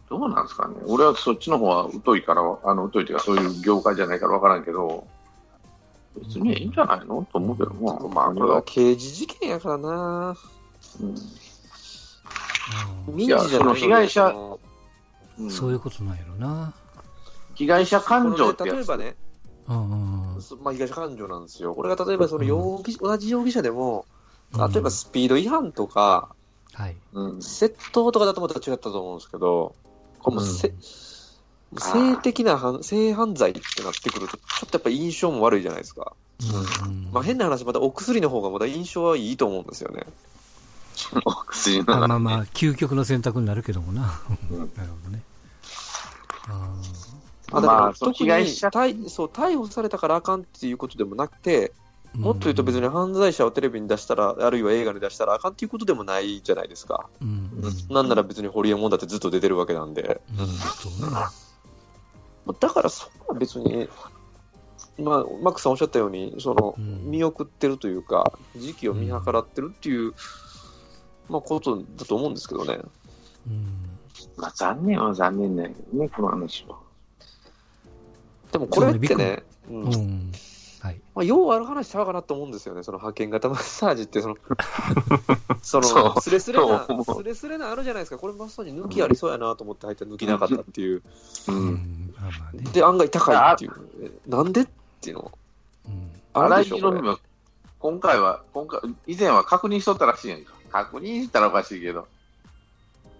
[0.08, 0.76] どうなんですかね。
[0.86, 5.04] 俺はそっちの方は疎いから、あの、疎いというか、そういう業界じゃないから分からんけど、
[6.16, 7.26] 別にいいんじゃないの？
[7.32, 10.36] と思うけども、まあ、これは刑事事件やからな。
[11.00, 11.16] うんうん
[13.16, 14.34] 民事じゃないのその被害者
[15.38, 16.72] うんそういうことなんやろな。
[17.56, 18.88] 被害者感情ってこれやつ。
[18.88, 19.16] ね例えばね、
[19.68, 21.74] うんうんうんそまあ、被害者感情なんですよ。
[21.74, 24.16] これが例えばその容疑、同じ容疑者でも、うん
[24.72, 26.28] 例えばスピード違反とか、
[26.72, 26.96] はい。
[27.14, 27.38] うん。
[27.38, 29.74] 窃盗とかだとまた違ったと思うんですけど、
[30.20, 30.74] これもうせん
[31.78, 36.14] 性的な犯性犯罪ってなってくると、ちょっとやっぱ印象も悪いじゃないですか。
[36.84, 40.06] うんうんまあ、変な話、またお薬の方がまだ印象はいいと思うんですよね。
[41.24, 44.20] お薬まあのまあまあ、究極の選択になるけどもな。
[44.50, 45.22] うんなるほどね。
[46.48, 46.82] あま
[47.52, 57.08] あ、だからまあ特に逮そう逮捕されたからあかんっていうことでもなくて、ーもっと言うと別に犯罪者をテレビに出したら、あるいは映画に出したらあかんっていうことでもないじゃないですか。
[57.20, 60.20] うんうんなんなら別にホリエモンだってずっと出てるわけなんで。
[60.38, 61.10] うんそうね。
[61.10, 63.88] まあだからそこは別に、
[64.98, 70.14] まあ、マックさんおっしゃったように、その、うん見送ってるというか、時期を見計らってるっていう、
[71.28, 72.78] まあ、ことだと思うんですけどね。
[73.46, 73.66] うん
[74.36, 76.85] まあ残念は残念だけどね、この話は。
[78.56, 79.82] でもこれってねね、うん。
[79.82, 80.32] うん。
[80.80, 81.00] はい。
[81.14, 84.36] まあ、ようある話ちゃうかなと思うんですよね、その派遣型マッサージって、その、
[85.62, 86.20] その、そう。
[86.22, 87.00] スレスレなそう。
[87.00, 91.02] 思、うスレスレなあるじゃないですか、これまさに抜きありそうやなと思って入ったら抜きなかったっていう、
[91.48, 91.52] う。
[91.52, 92.14] うん。
[92.72, 94.68] で、案外高いっていう、えなんでっ
[95.02, 95.32] ていうの、
[95.86, 96.10] うん。
[96.32, 96.82] ある荒井でし
[97.78, 100.54] 今回は、今回、以前は確認しとったらしいやんか。
[100.70, 102.08] 確認したらおかしいけど、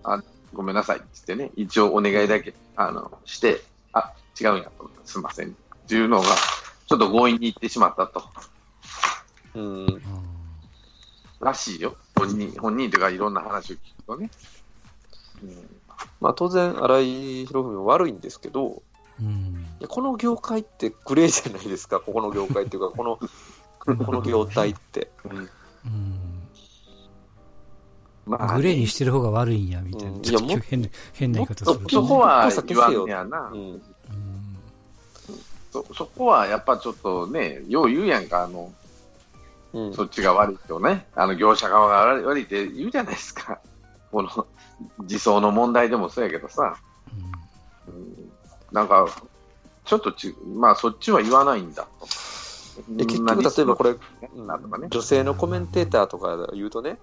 [0.02, 0.22] あ、
[0.52, 5.48] ごめんなさいって言ってね、一応お願いだけ、あの、して、あ、違うんやと、すいません。
[5.48, 5.52] っ
[5.88, 6.26] ていうのが、
[6.86, 8.22] ちょっと強引に言ってしまったと。
[9.54, 10.02] うん、うん
[11.40, 11.96] らしいよ。
[12.16, 14.30] 本人、本人というかいろんな話を聞くとね。
[15.42, 15.76] うん
[16.20, 18.82] まあ当然、荒井博文は悪いんですけど、
[19.20, 23.18] うんいやこの業界ってグレーじゃないですか、ここの業界っていうか、この
[24.04, 25.10] この業態って。
[25.24, 25.48] うん
[28.26, 30.10] まあ、グレーにしてる方が悪いんや、みたいな。
[30.10, 31.86] うんちょっといやも変な、変な言い方すると、ね。
[31.90, 33.82] そこは言わんやな、うん。
[35.80, 35.94] うんそ。
[35.94, 38.72] そこはやっぱちょっとね、よう言うやんか、あの、
[39.72, 39.94] うん。
[39.94, 43.60] そっちが悪いとね、あの業者側が悪いって言うじゃないですか。
[44.10, 44.46] この
[45.00, 46.76] 自走の問題でもそうやけどさ、
[47.88, 48.30] うん
[48.72, 49.06] なんか、
[49.84, 52.06] ちょっとち、まあそっちは言わないんだと。
[52.88, 53.94] で結局、例えばこれ、
[54.34, 54.88] なんとかね。
[54.90, 56.98] 女性のコメンテーターとか言うとね、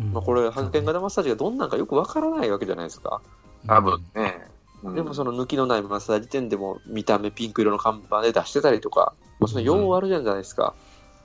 [0.00, 3.20] うんまあ、これ、発見型マッサージがどんなんかよくわからないわけじゃないですか。
[3.66, 4.35] 多分ね。
[4.82, 10.74] うんでもその抜きのないマッサージ店でも見た目ピンク色の看板で出してたりとか、もうその用あるじゃないですか。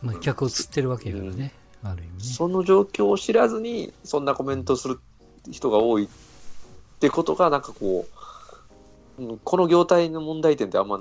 [0.02, 1.54] まあ、客を釣ってるわけやからね。
[1.84, 2.34] ある意味ね。
[2.34, 5.00] その状況を知らずに、そんなコメントする
[5.52, 6.08] 人が多いっ
[7.00, 8.06] てことが、なんかこ
[9.18, 11.00] う、うんこの業態の問題点ってあんま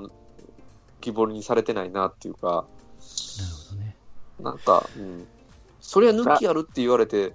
[1.01, 2.65] 希望にされてないなっていうか、なる
[3.69, 3.97] ほどね。
[4.41, 5.27] なんか、うん、
[5.81, 7.33] それは抜きあるって言われて、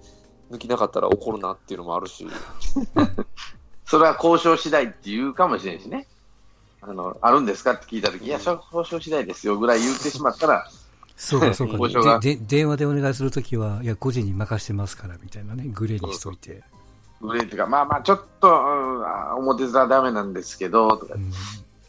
[0.52, 2.28] 抜きなかったら怒るなっていうのもあるし、
[3.86, 6.08] それは交渉次第って言うかもしれんしね。
[6.82, 10.68] あの、あるんですかって聞いたとき、いや、それは交渉次第ですよぐらい言ってしまったら、
[11.18, 12.42] そうか、そうか交渉がでで。
[12.46, 15.66] 電話でお願いするときは、いや、個人に任してますから、みたいなね。
[15.68, 16.62] グレーにしといて。
[17.22, 21.32] グレーっていうか、まあまあ、ちょっと、うんあ表面はダメなんですけど、とかうん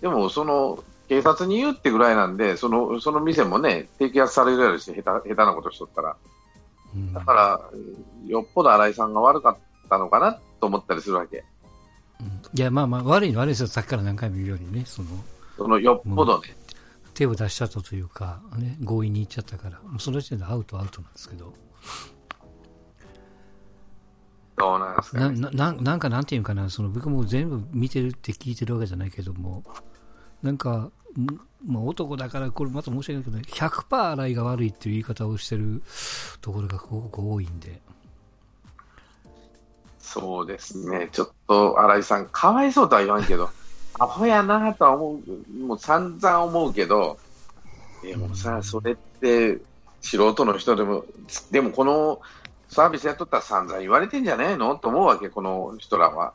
[0.01, 6.17] でも、その、警察に言うってぐらいなんで、その、その店もね、摘発されるやろし、下手、下手なことしとったら。
[6.95, 7.61] うんだから、
[8.27, 9.57] よっぽど新井さんが悪かっ
[9.89, 11.45] たのかなと思ったりするわけ。
[12.21, 12.27] うん
[12.59, 13.67] いや、まあまあ、悪いのは悪いですよ。
[13.67, 15.09] さっきから何回も言うようにね、その、
[15.57, 16.57] その、よっぽどね。
[17.15, 21.55] 手を出しちゃったというか、ね、強引に行っちゃったから、その時点でアウトアウトなんですけど、
[24.57, 25.41] どうなんですかな、ね。
[25.41, 29.65] な、なんなんかなんていうかな、その僕も全部見てるって聞いてるわけじゃないけども、
[30.43, 30.91] なんか、ん
[31.67, 35.83] まあ、男だからこれまた申し訳ないけど、100%洗いが悪いっていう言い方をしてる
[36.41, 37.81] ところがすごく多いんで、
[40.19, 41.11] そうですね。
[41.13, 43.51] ちょっと、新井さん、かわいそうとは言わんけど、
[44.01, 47.19] アホやなとは思う、もう散々思うけど、
[48.03, 49.61] でもさ、それって、
[50.01, 51.05] 素人の人でも、
[51.51, 52.21] でもこの
[52.69, 54.77] サービスやっとったら散々言われてんじゃねえの？
[54.77, 56.33] と思うわけ、この人らは。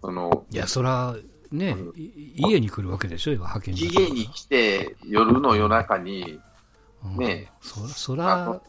[0.00, 1.16] その、いや、そら、
[1.50, 6.40] ね、うんい家に来るわけでしょ、派遣期限に来て、夜の夜中に、
[7.04, 8.62] うんねそら、そあらの、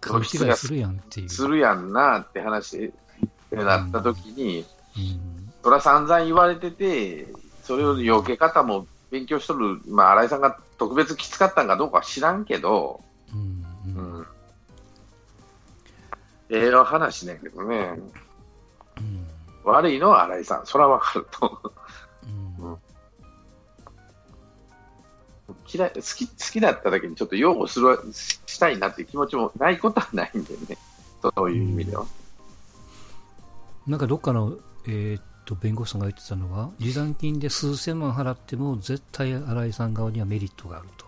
[0.00, 1.28] 勘違いするやんっていう。
[1.28, 2.92] するやんなって話
[3.56, 4.64] になった時に、
[4.96, 5.52] うん。
[5.62, 7.26] それは散々言われてて、
[7.64, 13.00] それを避け方も勉強しとる、まあ、新井さんが特別きつかったんかどうかは知らんけど、
[13.32, 14.18] うんうん。
[14.18, 14.26] うん。
[16.50, 17.76] ええ話ねんけどね、
[18.98, 19.26] うん
[19.64, 21.72] 悪いのは新井さん、それはわかると。
[22.60, 22.76] うん。
[25.72, 30.78] 嫌い好き好きだっただけにちょっと擁護するしたいなっていう気持ちもないことはないんでね、
[31.22, 32.06] そういう意味では。
[33.86, 41.06] なんかどっかの、えーっと弁護士さんが言ってたのは、持参金で数千万払っても、絶対新井さん側にはメリットがあると。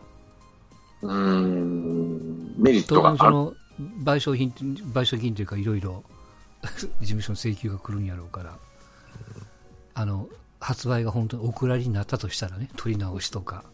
[1.03, 3.19] うーん、メリッ当トがある。
[3.19, 3.55] 然その
[4.05, 6.03] 賠償品、賠償金というか、いろいろ
[7.01, 8.59] 事務所の請求が来るんやろうから、
[9.95, 10.29] あの
[10.61, 13.65] 発売が本当にお蔵になったとしたらね、取り直しとか、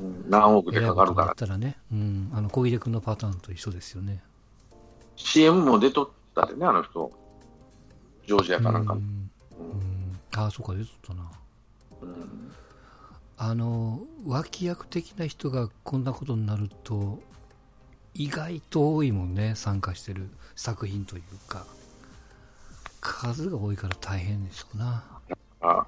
[0.00, 1.34] うん何億でかかるからっ。
[1.36, 4.22] たらね、うん、あの小出君のパターンと一緒ですよね。
[5.16, 7.12] CM も出とったでね、あの人。
[8.26, 9.00] ジョージアかなんかの。
[9.00, 11.30] うんうんああ、そうか、出とったな。
[12.02, 12.52] うん
[13.38, 17.20] あの脇役的な人がこんなことになると
[18.14, 21.66] 意外と多いもんね参加してる作品というか
[23.00, 25.02] 数が多いから大変でしょうな、
[25.60, 25.86] あ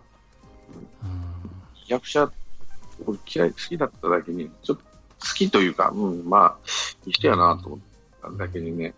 [1.03, 1.51] うん、
[1.87, 2.31] 役者、
[3.07, 6.57] 俺嫌い、好きだっただけに、ちょっと好きというか、うん、まあ、
[7.07, 7.79] 一緒やなと思っ
[8.23, 8.95] ただけにね。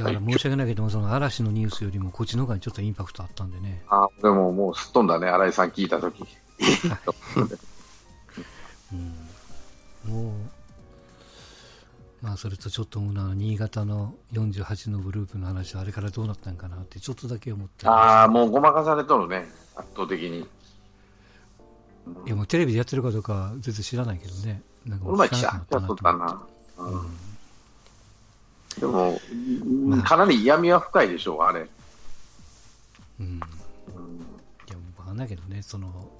[0.00, 3.82] だから申し訳ないけどもその嵐のニュースよりもこっちの方がちょっとインパクトあったんでね。
[3.88, 6.24] あでももうすっ飛んだね、新井さん聞いたとき。
[8.92, 10.12] うん。
[10.12, 10.32] もう
[12.22, 20.46] まあそれとちょっと思うのは新潟の48のグループの話はあれからどうなったんかなってちょっとだけ思ってああ、もうごまかされとるね、圧倒的に。
[22.26, 24.62] いやもうテレビでやってるかどうかは全然知らないけどね。
[24.84, 25.86] なんかもったたなとな。
[25.86, 26.04] 思って。
[26.78, 27.29] うん
[28.80, 29.20] でも、
[29.86, 30.02] まあ。
[30.02, 31.66] かなり闇は深いでしょう、あれ。
[33.20, 33.40] うん、い
[34.70, 36.10] や、わかんないけどね、その、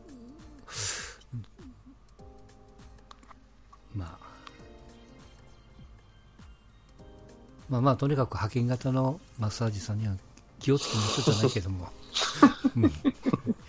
[3.94, 4.18] まあ、
[7.70, 10.14] まあまあ、とにかく派遣型のマッサージさんには
[10.59, 11.88] 気をつけましょうじゃないけども、
[12.77, 12.83] うん、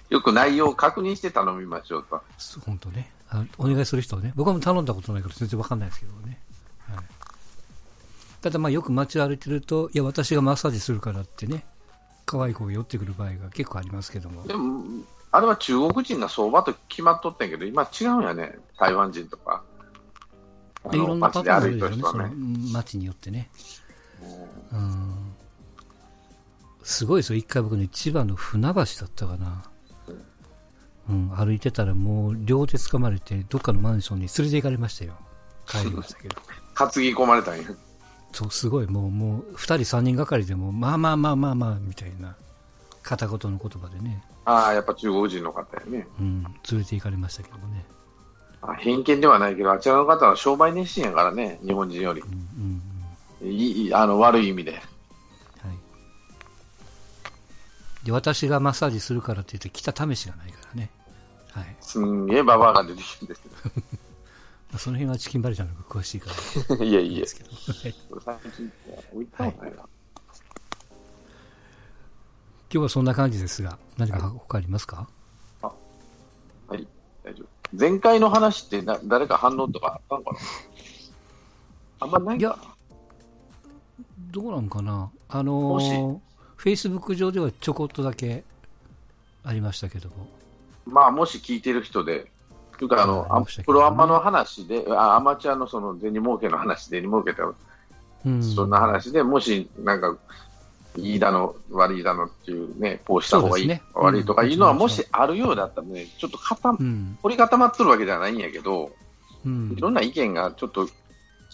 [0.09, 2.21] よく内容を確認して頼みましょうと。
[2.65, 4.33] 本当ね、あお願いする人はね。
[4.35, 6.41] 僕はもう頼んだことないから全然わかんないですけどね。
[8.41, 8.49] はい。
[8.49, 11.63] ただまあよく街を歩いてると、いや、私がマッサージするからってね、
[12.25, 14.43] 可愛い子が寄ってくる場合が結構ありますけども。
[14.47, 14.83] でも、
[15.31, 19.63] あれは中国人が相場と決まっとったんやけど、今違うんやね、台湾人とか。
[20.91, 22.29] いろんなパターンあるよね、その。
[22.73, 23.49] 街によってね。
[24.71, 25.35] うん。
[26.83, 29.63] すごいですよ、一回僕ね、千葉の船橋だったかな。
[31.09, 35.13] うん、歩いてたらもう両手掴まれて、どっかのマンションに連れて行かれましたよ。
[35.67, 36.35] 帰りましたけど。
[36.75, 37.63] 担ぎ込まれたんや。
[38.33, 42.35] そう、すごい、もう、もう、二人三人がかりでも、まあまあまあまあまあ、みたいな、
[43.03, 46.07] 片言の言葉でね、ああ、やっぱ中国人の方やね。
[46.19, 47.85] うん、連れて行かれましたけどもね。
[48.61, 52.25] あ偏見ではないけど、あちらの方は商売熱心やからね、日本人よりう。
[52.25, 52.81] ん、
[53.41, 54.73] うん、いいいいあの悪い意味で。
[54.73, 54.81] はい。
[58.05, 60.89] で、私がマッサージするからって言って来た試しがないからね。
[61.51, 61.75] はい。
[61.81, 63.55] すんげえババアが出てきてるんですけど。
[64.71, 66.29] まあ、その辺はチキンバレちゃんの方が詳しいか
[66.69, 67.27] ら、 いえいえで。
[67.27, 67.49] すけど。
[69.33, 69.55] はい。
[72.73, 75.09] 今日はそんな感じですが、何か他ありますか、
[75.61, 75.73] は
[76.71, 76.87] い、
[77.21, 77.47] 大丈夫。
[77.77, 80.39] 前回の話ってな誰か反応とかあったのかな？
[81.99, 82.75] あんまないいやか
[84.31, 85.11] どうなんかな？
[85.27, 86.19] あのー、
[86.57, 88.45] Facebook 上ではちょこっとだけ
[89.43, 90.27] ありましたけども。
[90.87, 90.93] な。
[90.93, 92.31] まあ、もし聞いてる人で、
[92.81, 98.41] というかあの、あプロアマの話で、あアマチュアのその銭儲けの話、銭儲けた、うん。
[98.41, 100.17] そんな話で、もしなんか、
[100.97, 107.19] いいだの、悪いだのっていうね、こうした方がいい、ね悪いとかいうのは、うんもしあるようだったらね、ちょっと固まうん。
[107.21, 108.91] 凝り固まってるわけじゃないんやけど、
[109.45, 110.87] うんいろんな意見がちょっと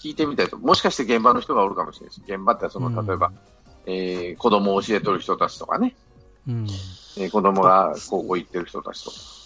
[0.02, 2.34] 聞いてみたいと、もしかして現場の人がおるかもしれないです。
[2.34, 3.34] 現場ってその、例えば、
[3.86, 5.94] えー子供を教えとる人たちとかね、
[6.48, 6.68] うん。
[7.18, 9.37] えー子供が高校行ってる人たちとか。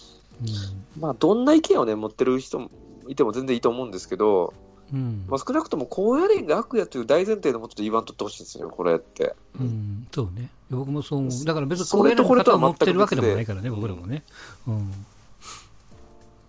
[0.44, 1.00] うん。
[1.00, 2.70] まあ、どんな意見をね、持ってる人も
[3.08, 4.54] いても全然いいと思うんですけど、
[4.92, 5.24] うん。
[5.28, 9.34] まあ、少なくともこうやれが悪やという大前提のもとで言わんとってほしいんですよ、これって。
[9.58, 10.50] うん、そうね。
[10.70, 11.44] 僕もそう思う。
[11.44, 14.22] だから別にそこれとこれれとこれとは持ってるわけでもないからね、僕らもね。
[14.66, 14.92] うん。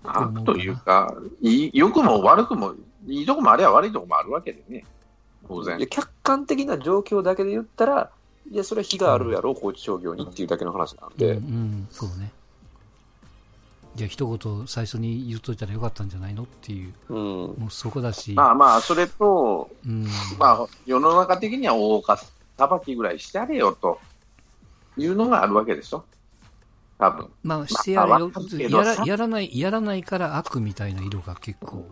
[0.03, 2.73] 悪というか、いい良くも悪くも、
[3.08, 4.86] いいとこもありゃ悪いとこもあるわけでね、
[5.47, 5.79] 当然。
[5.88, 8.12] 客観的な状況だけで言ったら、
[8.51, 12.32] いや、それは非があるやろ、高知商業にっていうだけの話なんうん、で、うん、そうね。
[13.95, 20.08] じゃあ一言最初に言っといたらよかったんじゃないのっていう、うん、もうそこだし、まあまあ、それと、うん、
[20.39, 22.27] まあ、世の中的には大岡裁
[22.86, 23.99] きぐらいしてやれよと
[24.97, 26.06] いうのがあるわけでしょ、
[26.97, 27.29] 多分。
[27.43, 28.32] まあしてやれよ。
[28.34, 31.88] まあやら、さやらない、やらないから悪みたいな色が結構、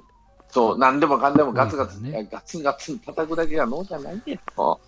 [0.49, 2.27] そう、なんでもかんでもガツガツ、ね。
[2.31, 4.79] ガツンガツン叩くだけが能じゃないでと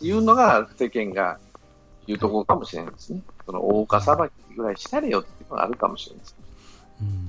[0.00, 1.38] いうのが世間が
[2.06, 3.22] 言うところかもしれないですね。
[3.44, 4.16] その大岡裁
[4.48, 6.36] きぐらいしたれよっていうのがあるかもしれないです。
[7.00, 7.28] うん、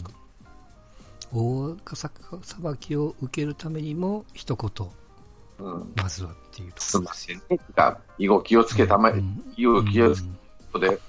[1.33, 2.11] 大岡裁
[2.79, 4.87] きを受けるためにも一言、
[5.59, 7.57] うん、まずはっていうとすんませんね。
[7.75, 9.53] か、以後気をつけたまえ、うん。
[9.55, 10.29] 以後気をつけ
[10.71, 10.99] ことで、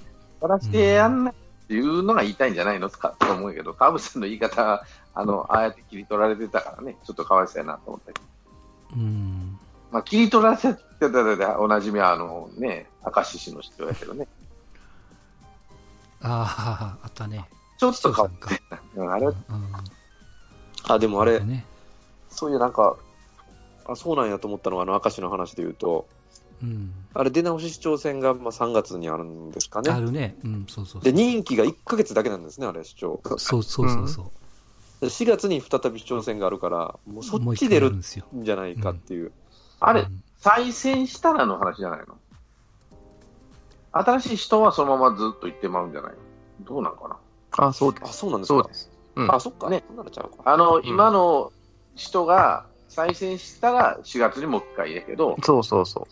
[0.40, 8.26] やらしてやんないっていうのが言いたいんじゃないのかと思うけど、川淵さんの言い方は、あの、ああやって切り取られてたからね、ちょっとかわいそうやなと思ったけど。
[8.96, 9.58] うん、
[9.90, 14.26] まあ、切り取られてたでおなじみは、あのね、明石市の市長やけどね、
[16.22, 17.48] ああ、あったね。
[17.82, 19.34] ちょっと変わっあれうん、
[20.88, 21.64] あ、でもあれ、ね、
[22.30, 22.96] そういうなんか、
[23.86, 26.06] あ、そうなんやと思ったのは、あの、明石の話で言うと、
[26.62, 29.90] うん、あれ、出直し市長選がまあ3月にあるんですかね。
[29.90, 33.20] あるね、うん、そうそうで、任期が1ヶ月だけなんですね、あれ、市長。
[33.36, 34.26] そうそうそうそう。
[35.00, 39.32] で4月に再び市長選があるから、もうそっち出るんじゃないかっていう。
[39.80, 40.22] あれうん。
[40.38, 42.16] 再選したらの話じゃないの？
[43.90, 46.18] 新しい人はそのままずっと行ってまうんじゃないの？
[46.64, 47.16] どうなんかな？
[47.58, 48.18] あ、そうであ、す。
[48.18, 48.60] そうなんですか？
[48.62, 48.90] そうです。
[49.16, 49.68] うんあ、そっか。
[49.70, 50.42] ねそんなのちゃうか。
[50.44, 51.52] あの、ん今の
[51.94, 56.06] 人が再選したら4月にもう一回やけど、そうそうそ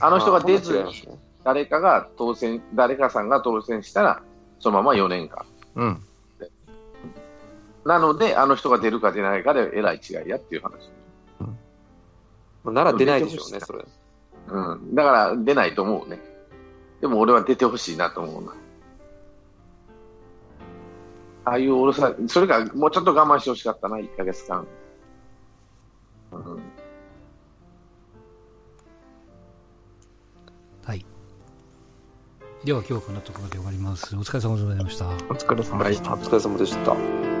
[0.00, 1.08] あの人が出ずに
[1.44, 4.22] 誰かが当選、誰かさんが当選したら、
[4.58, 5.44] そのまま4年間。
[5.76, 5.82] う。
[5.82, 6.02] うん。
[7.84, 10.90] なので、あの人が出るか出ないかでえらい違いやっていう話。
[12.64, 13.84] まあ、なら出ないでしょうね、それ。
[14.48, 14.94] うん。
[14.94, 16.18] だから出ないと思うね。
[17.02, 18.54] でも俺は出てほしいなと思うな。
[21.44, 24.66] ああいう俺さ、それかもうちょっと我慢してほしかったな、1ヶ月間。
[26.32, 26.62] うん。
[30.84, 31.06] はい。
[32.64, 34.16] では今日はこんなところで終わります。
[34.16, 35.06] お疲れ様でございました。
[35.06, 36.16] お疲れ様でしたお。
[36.16, 37.33] 疲れ様でした。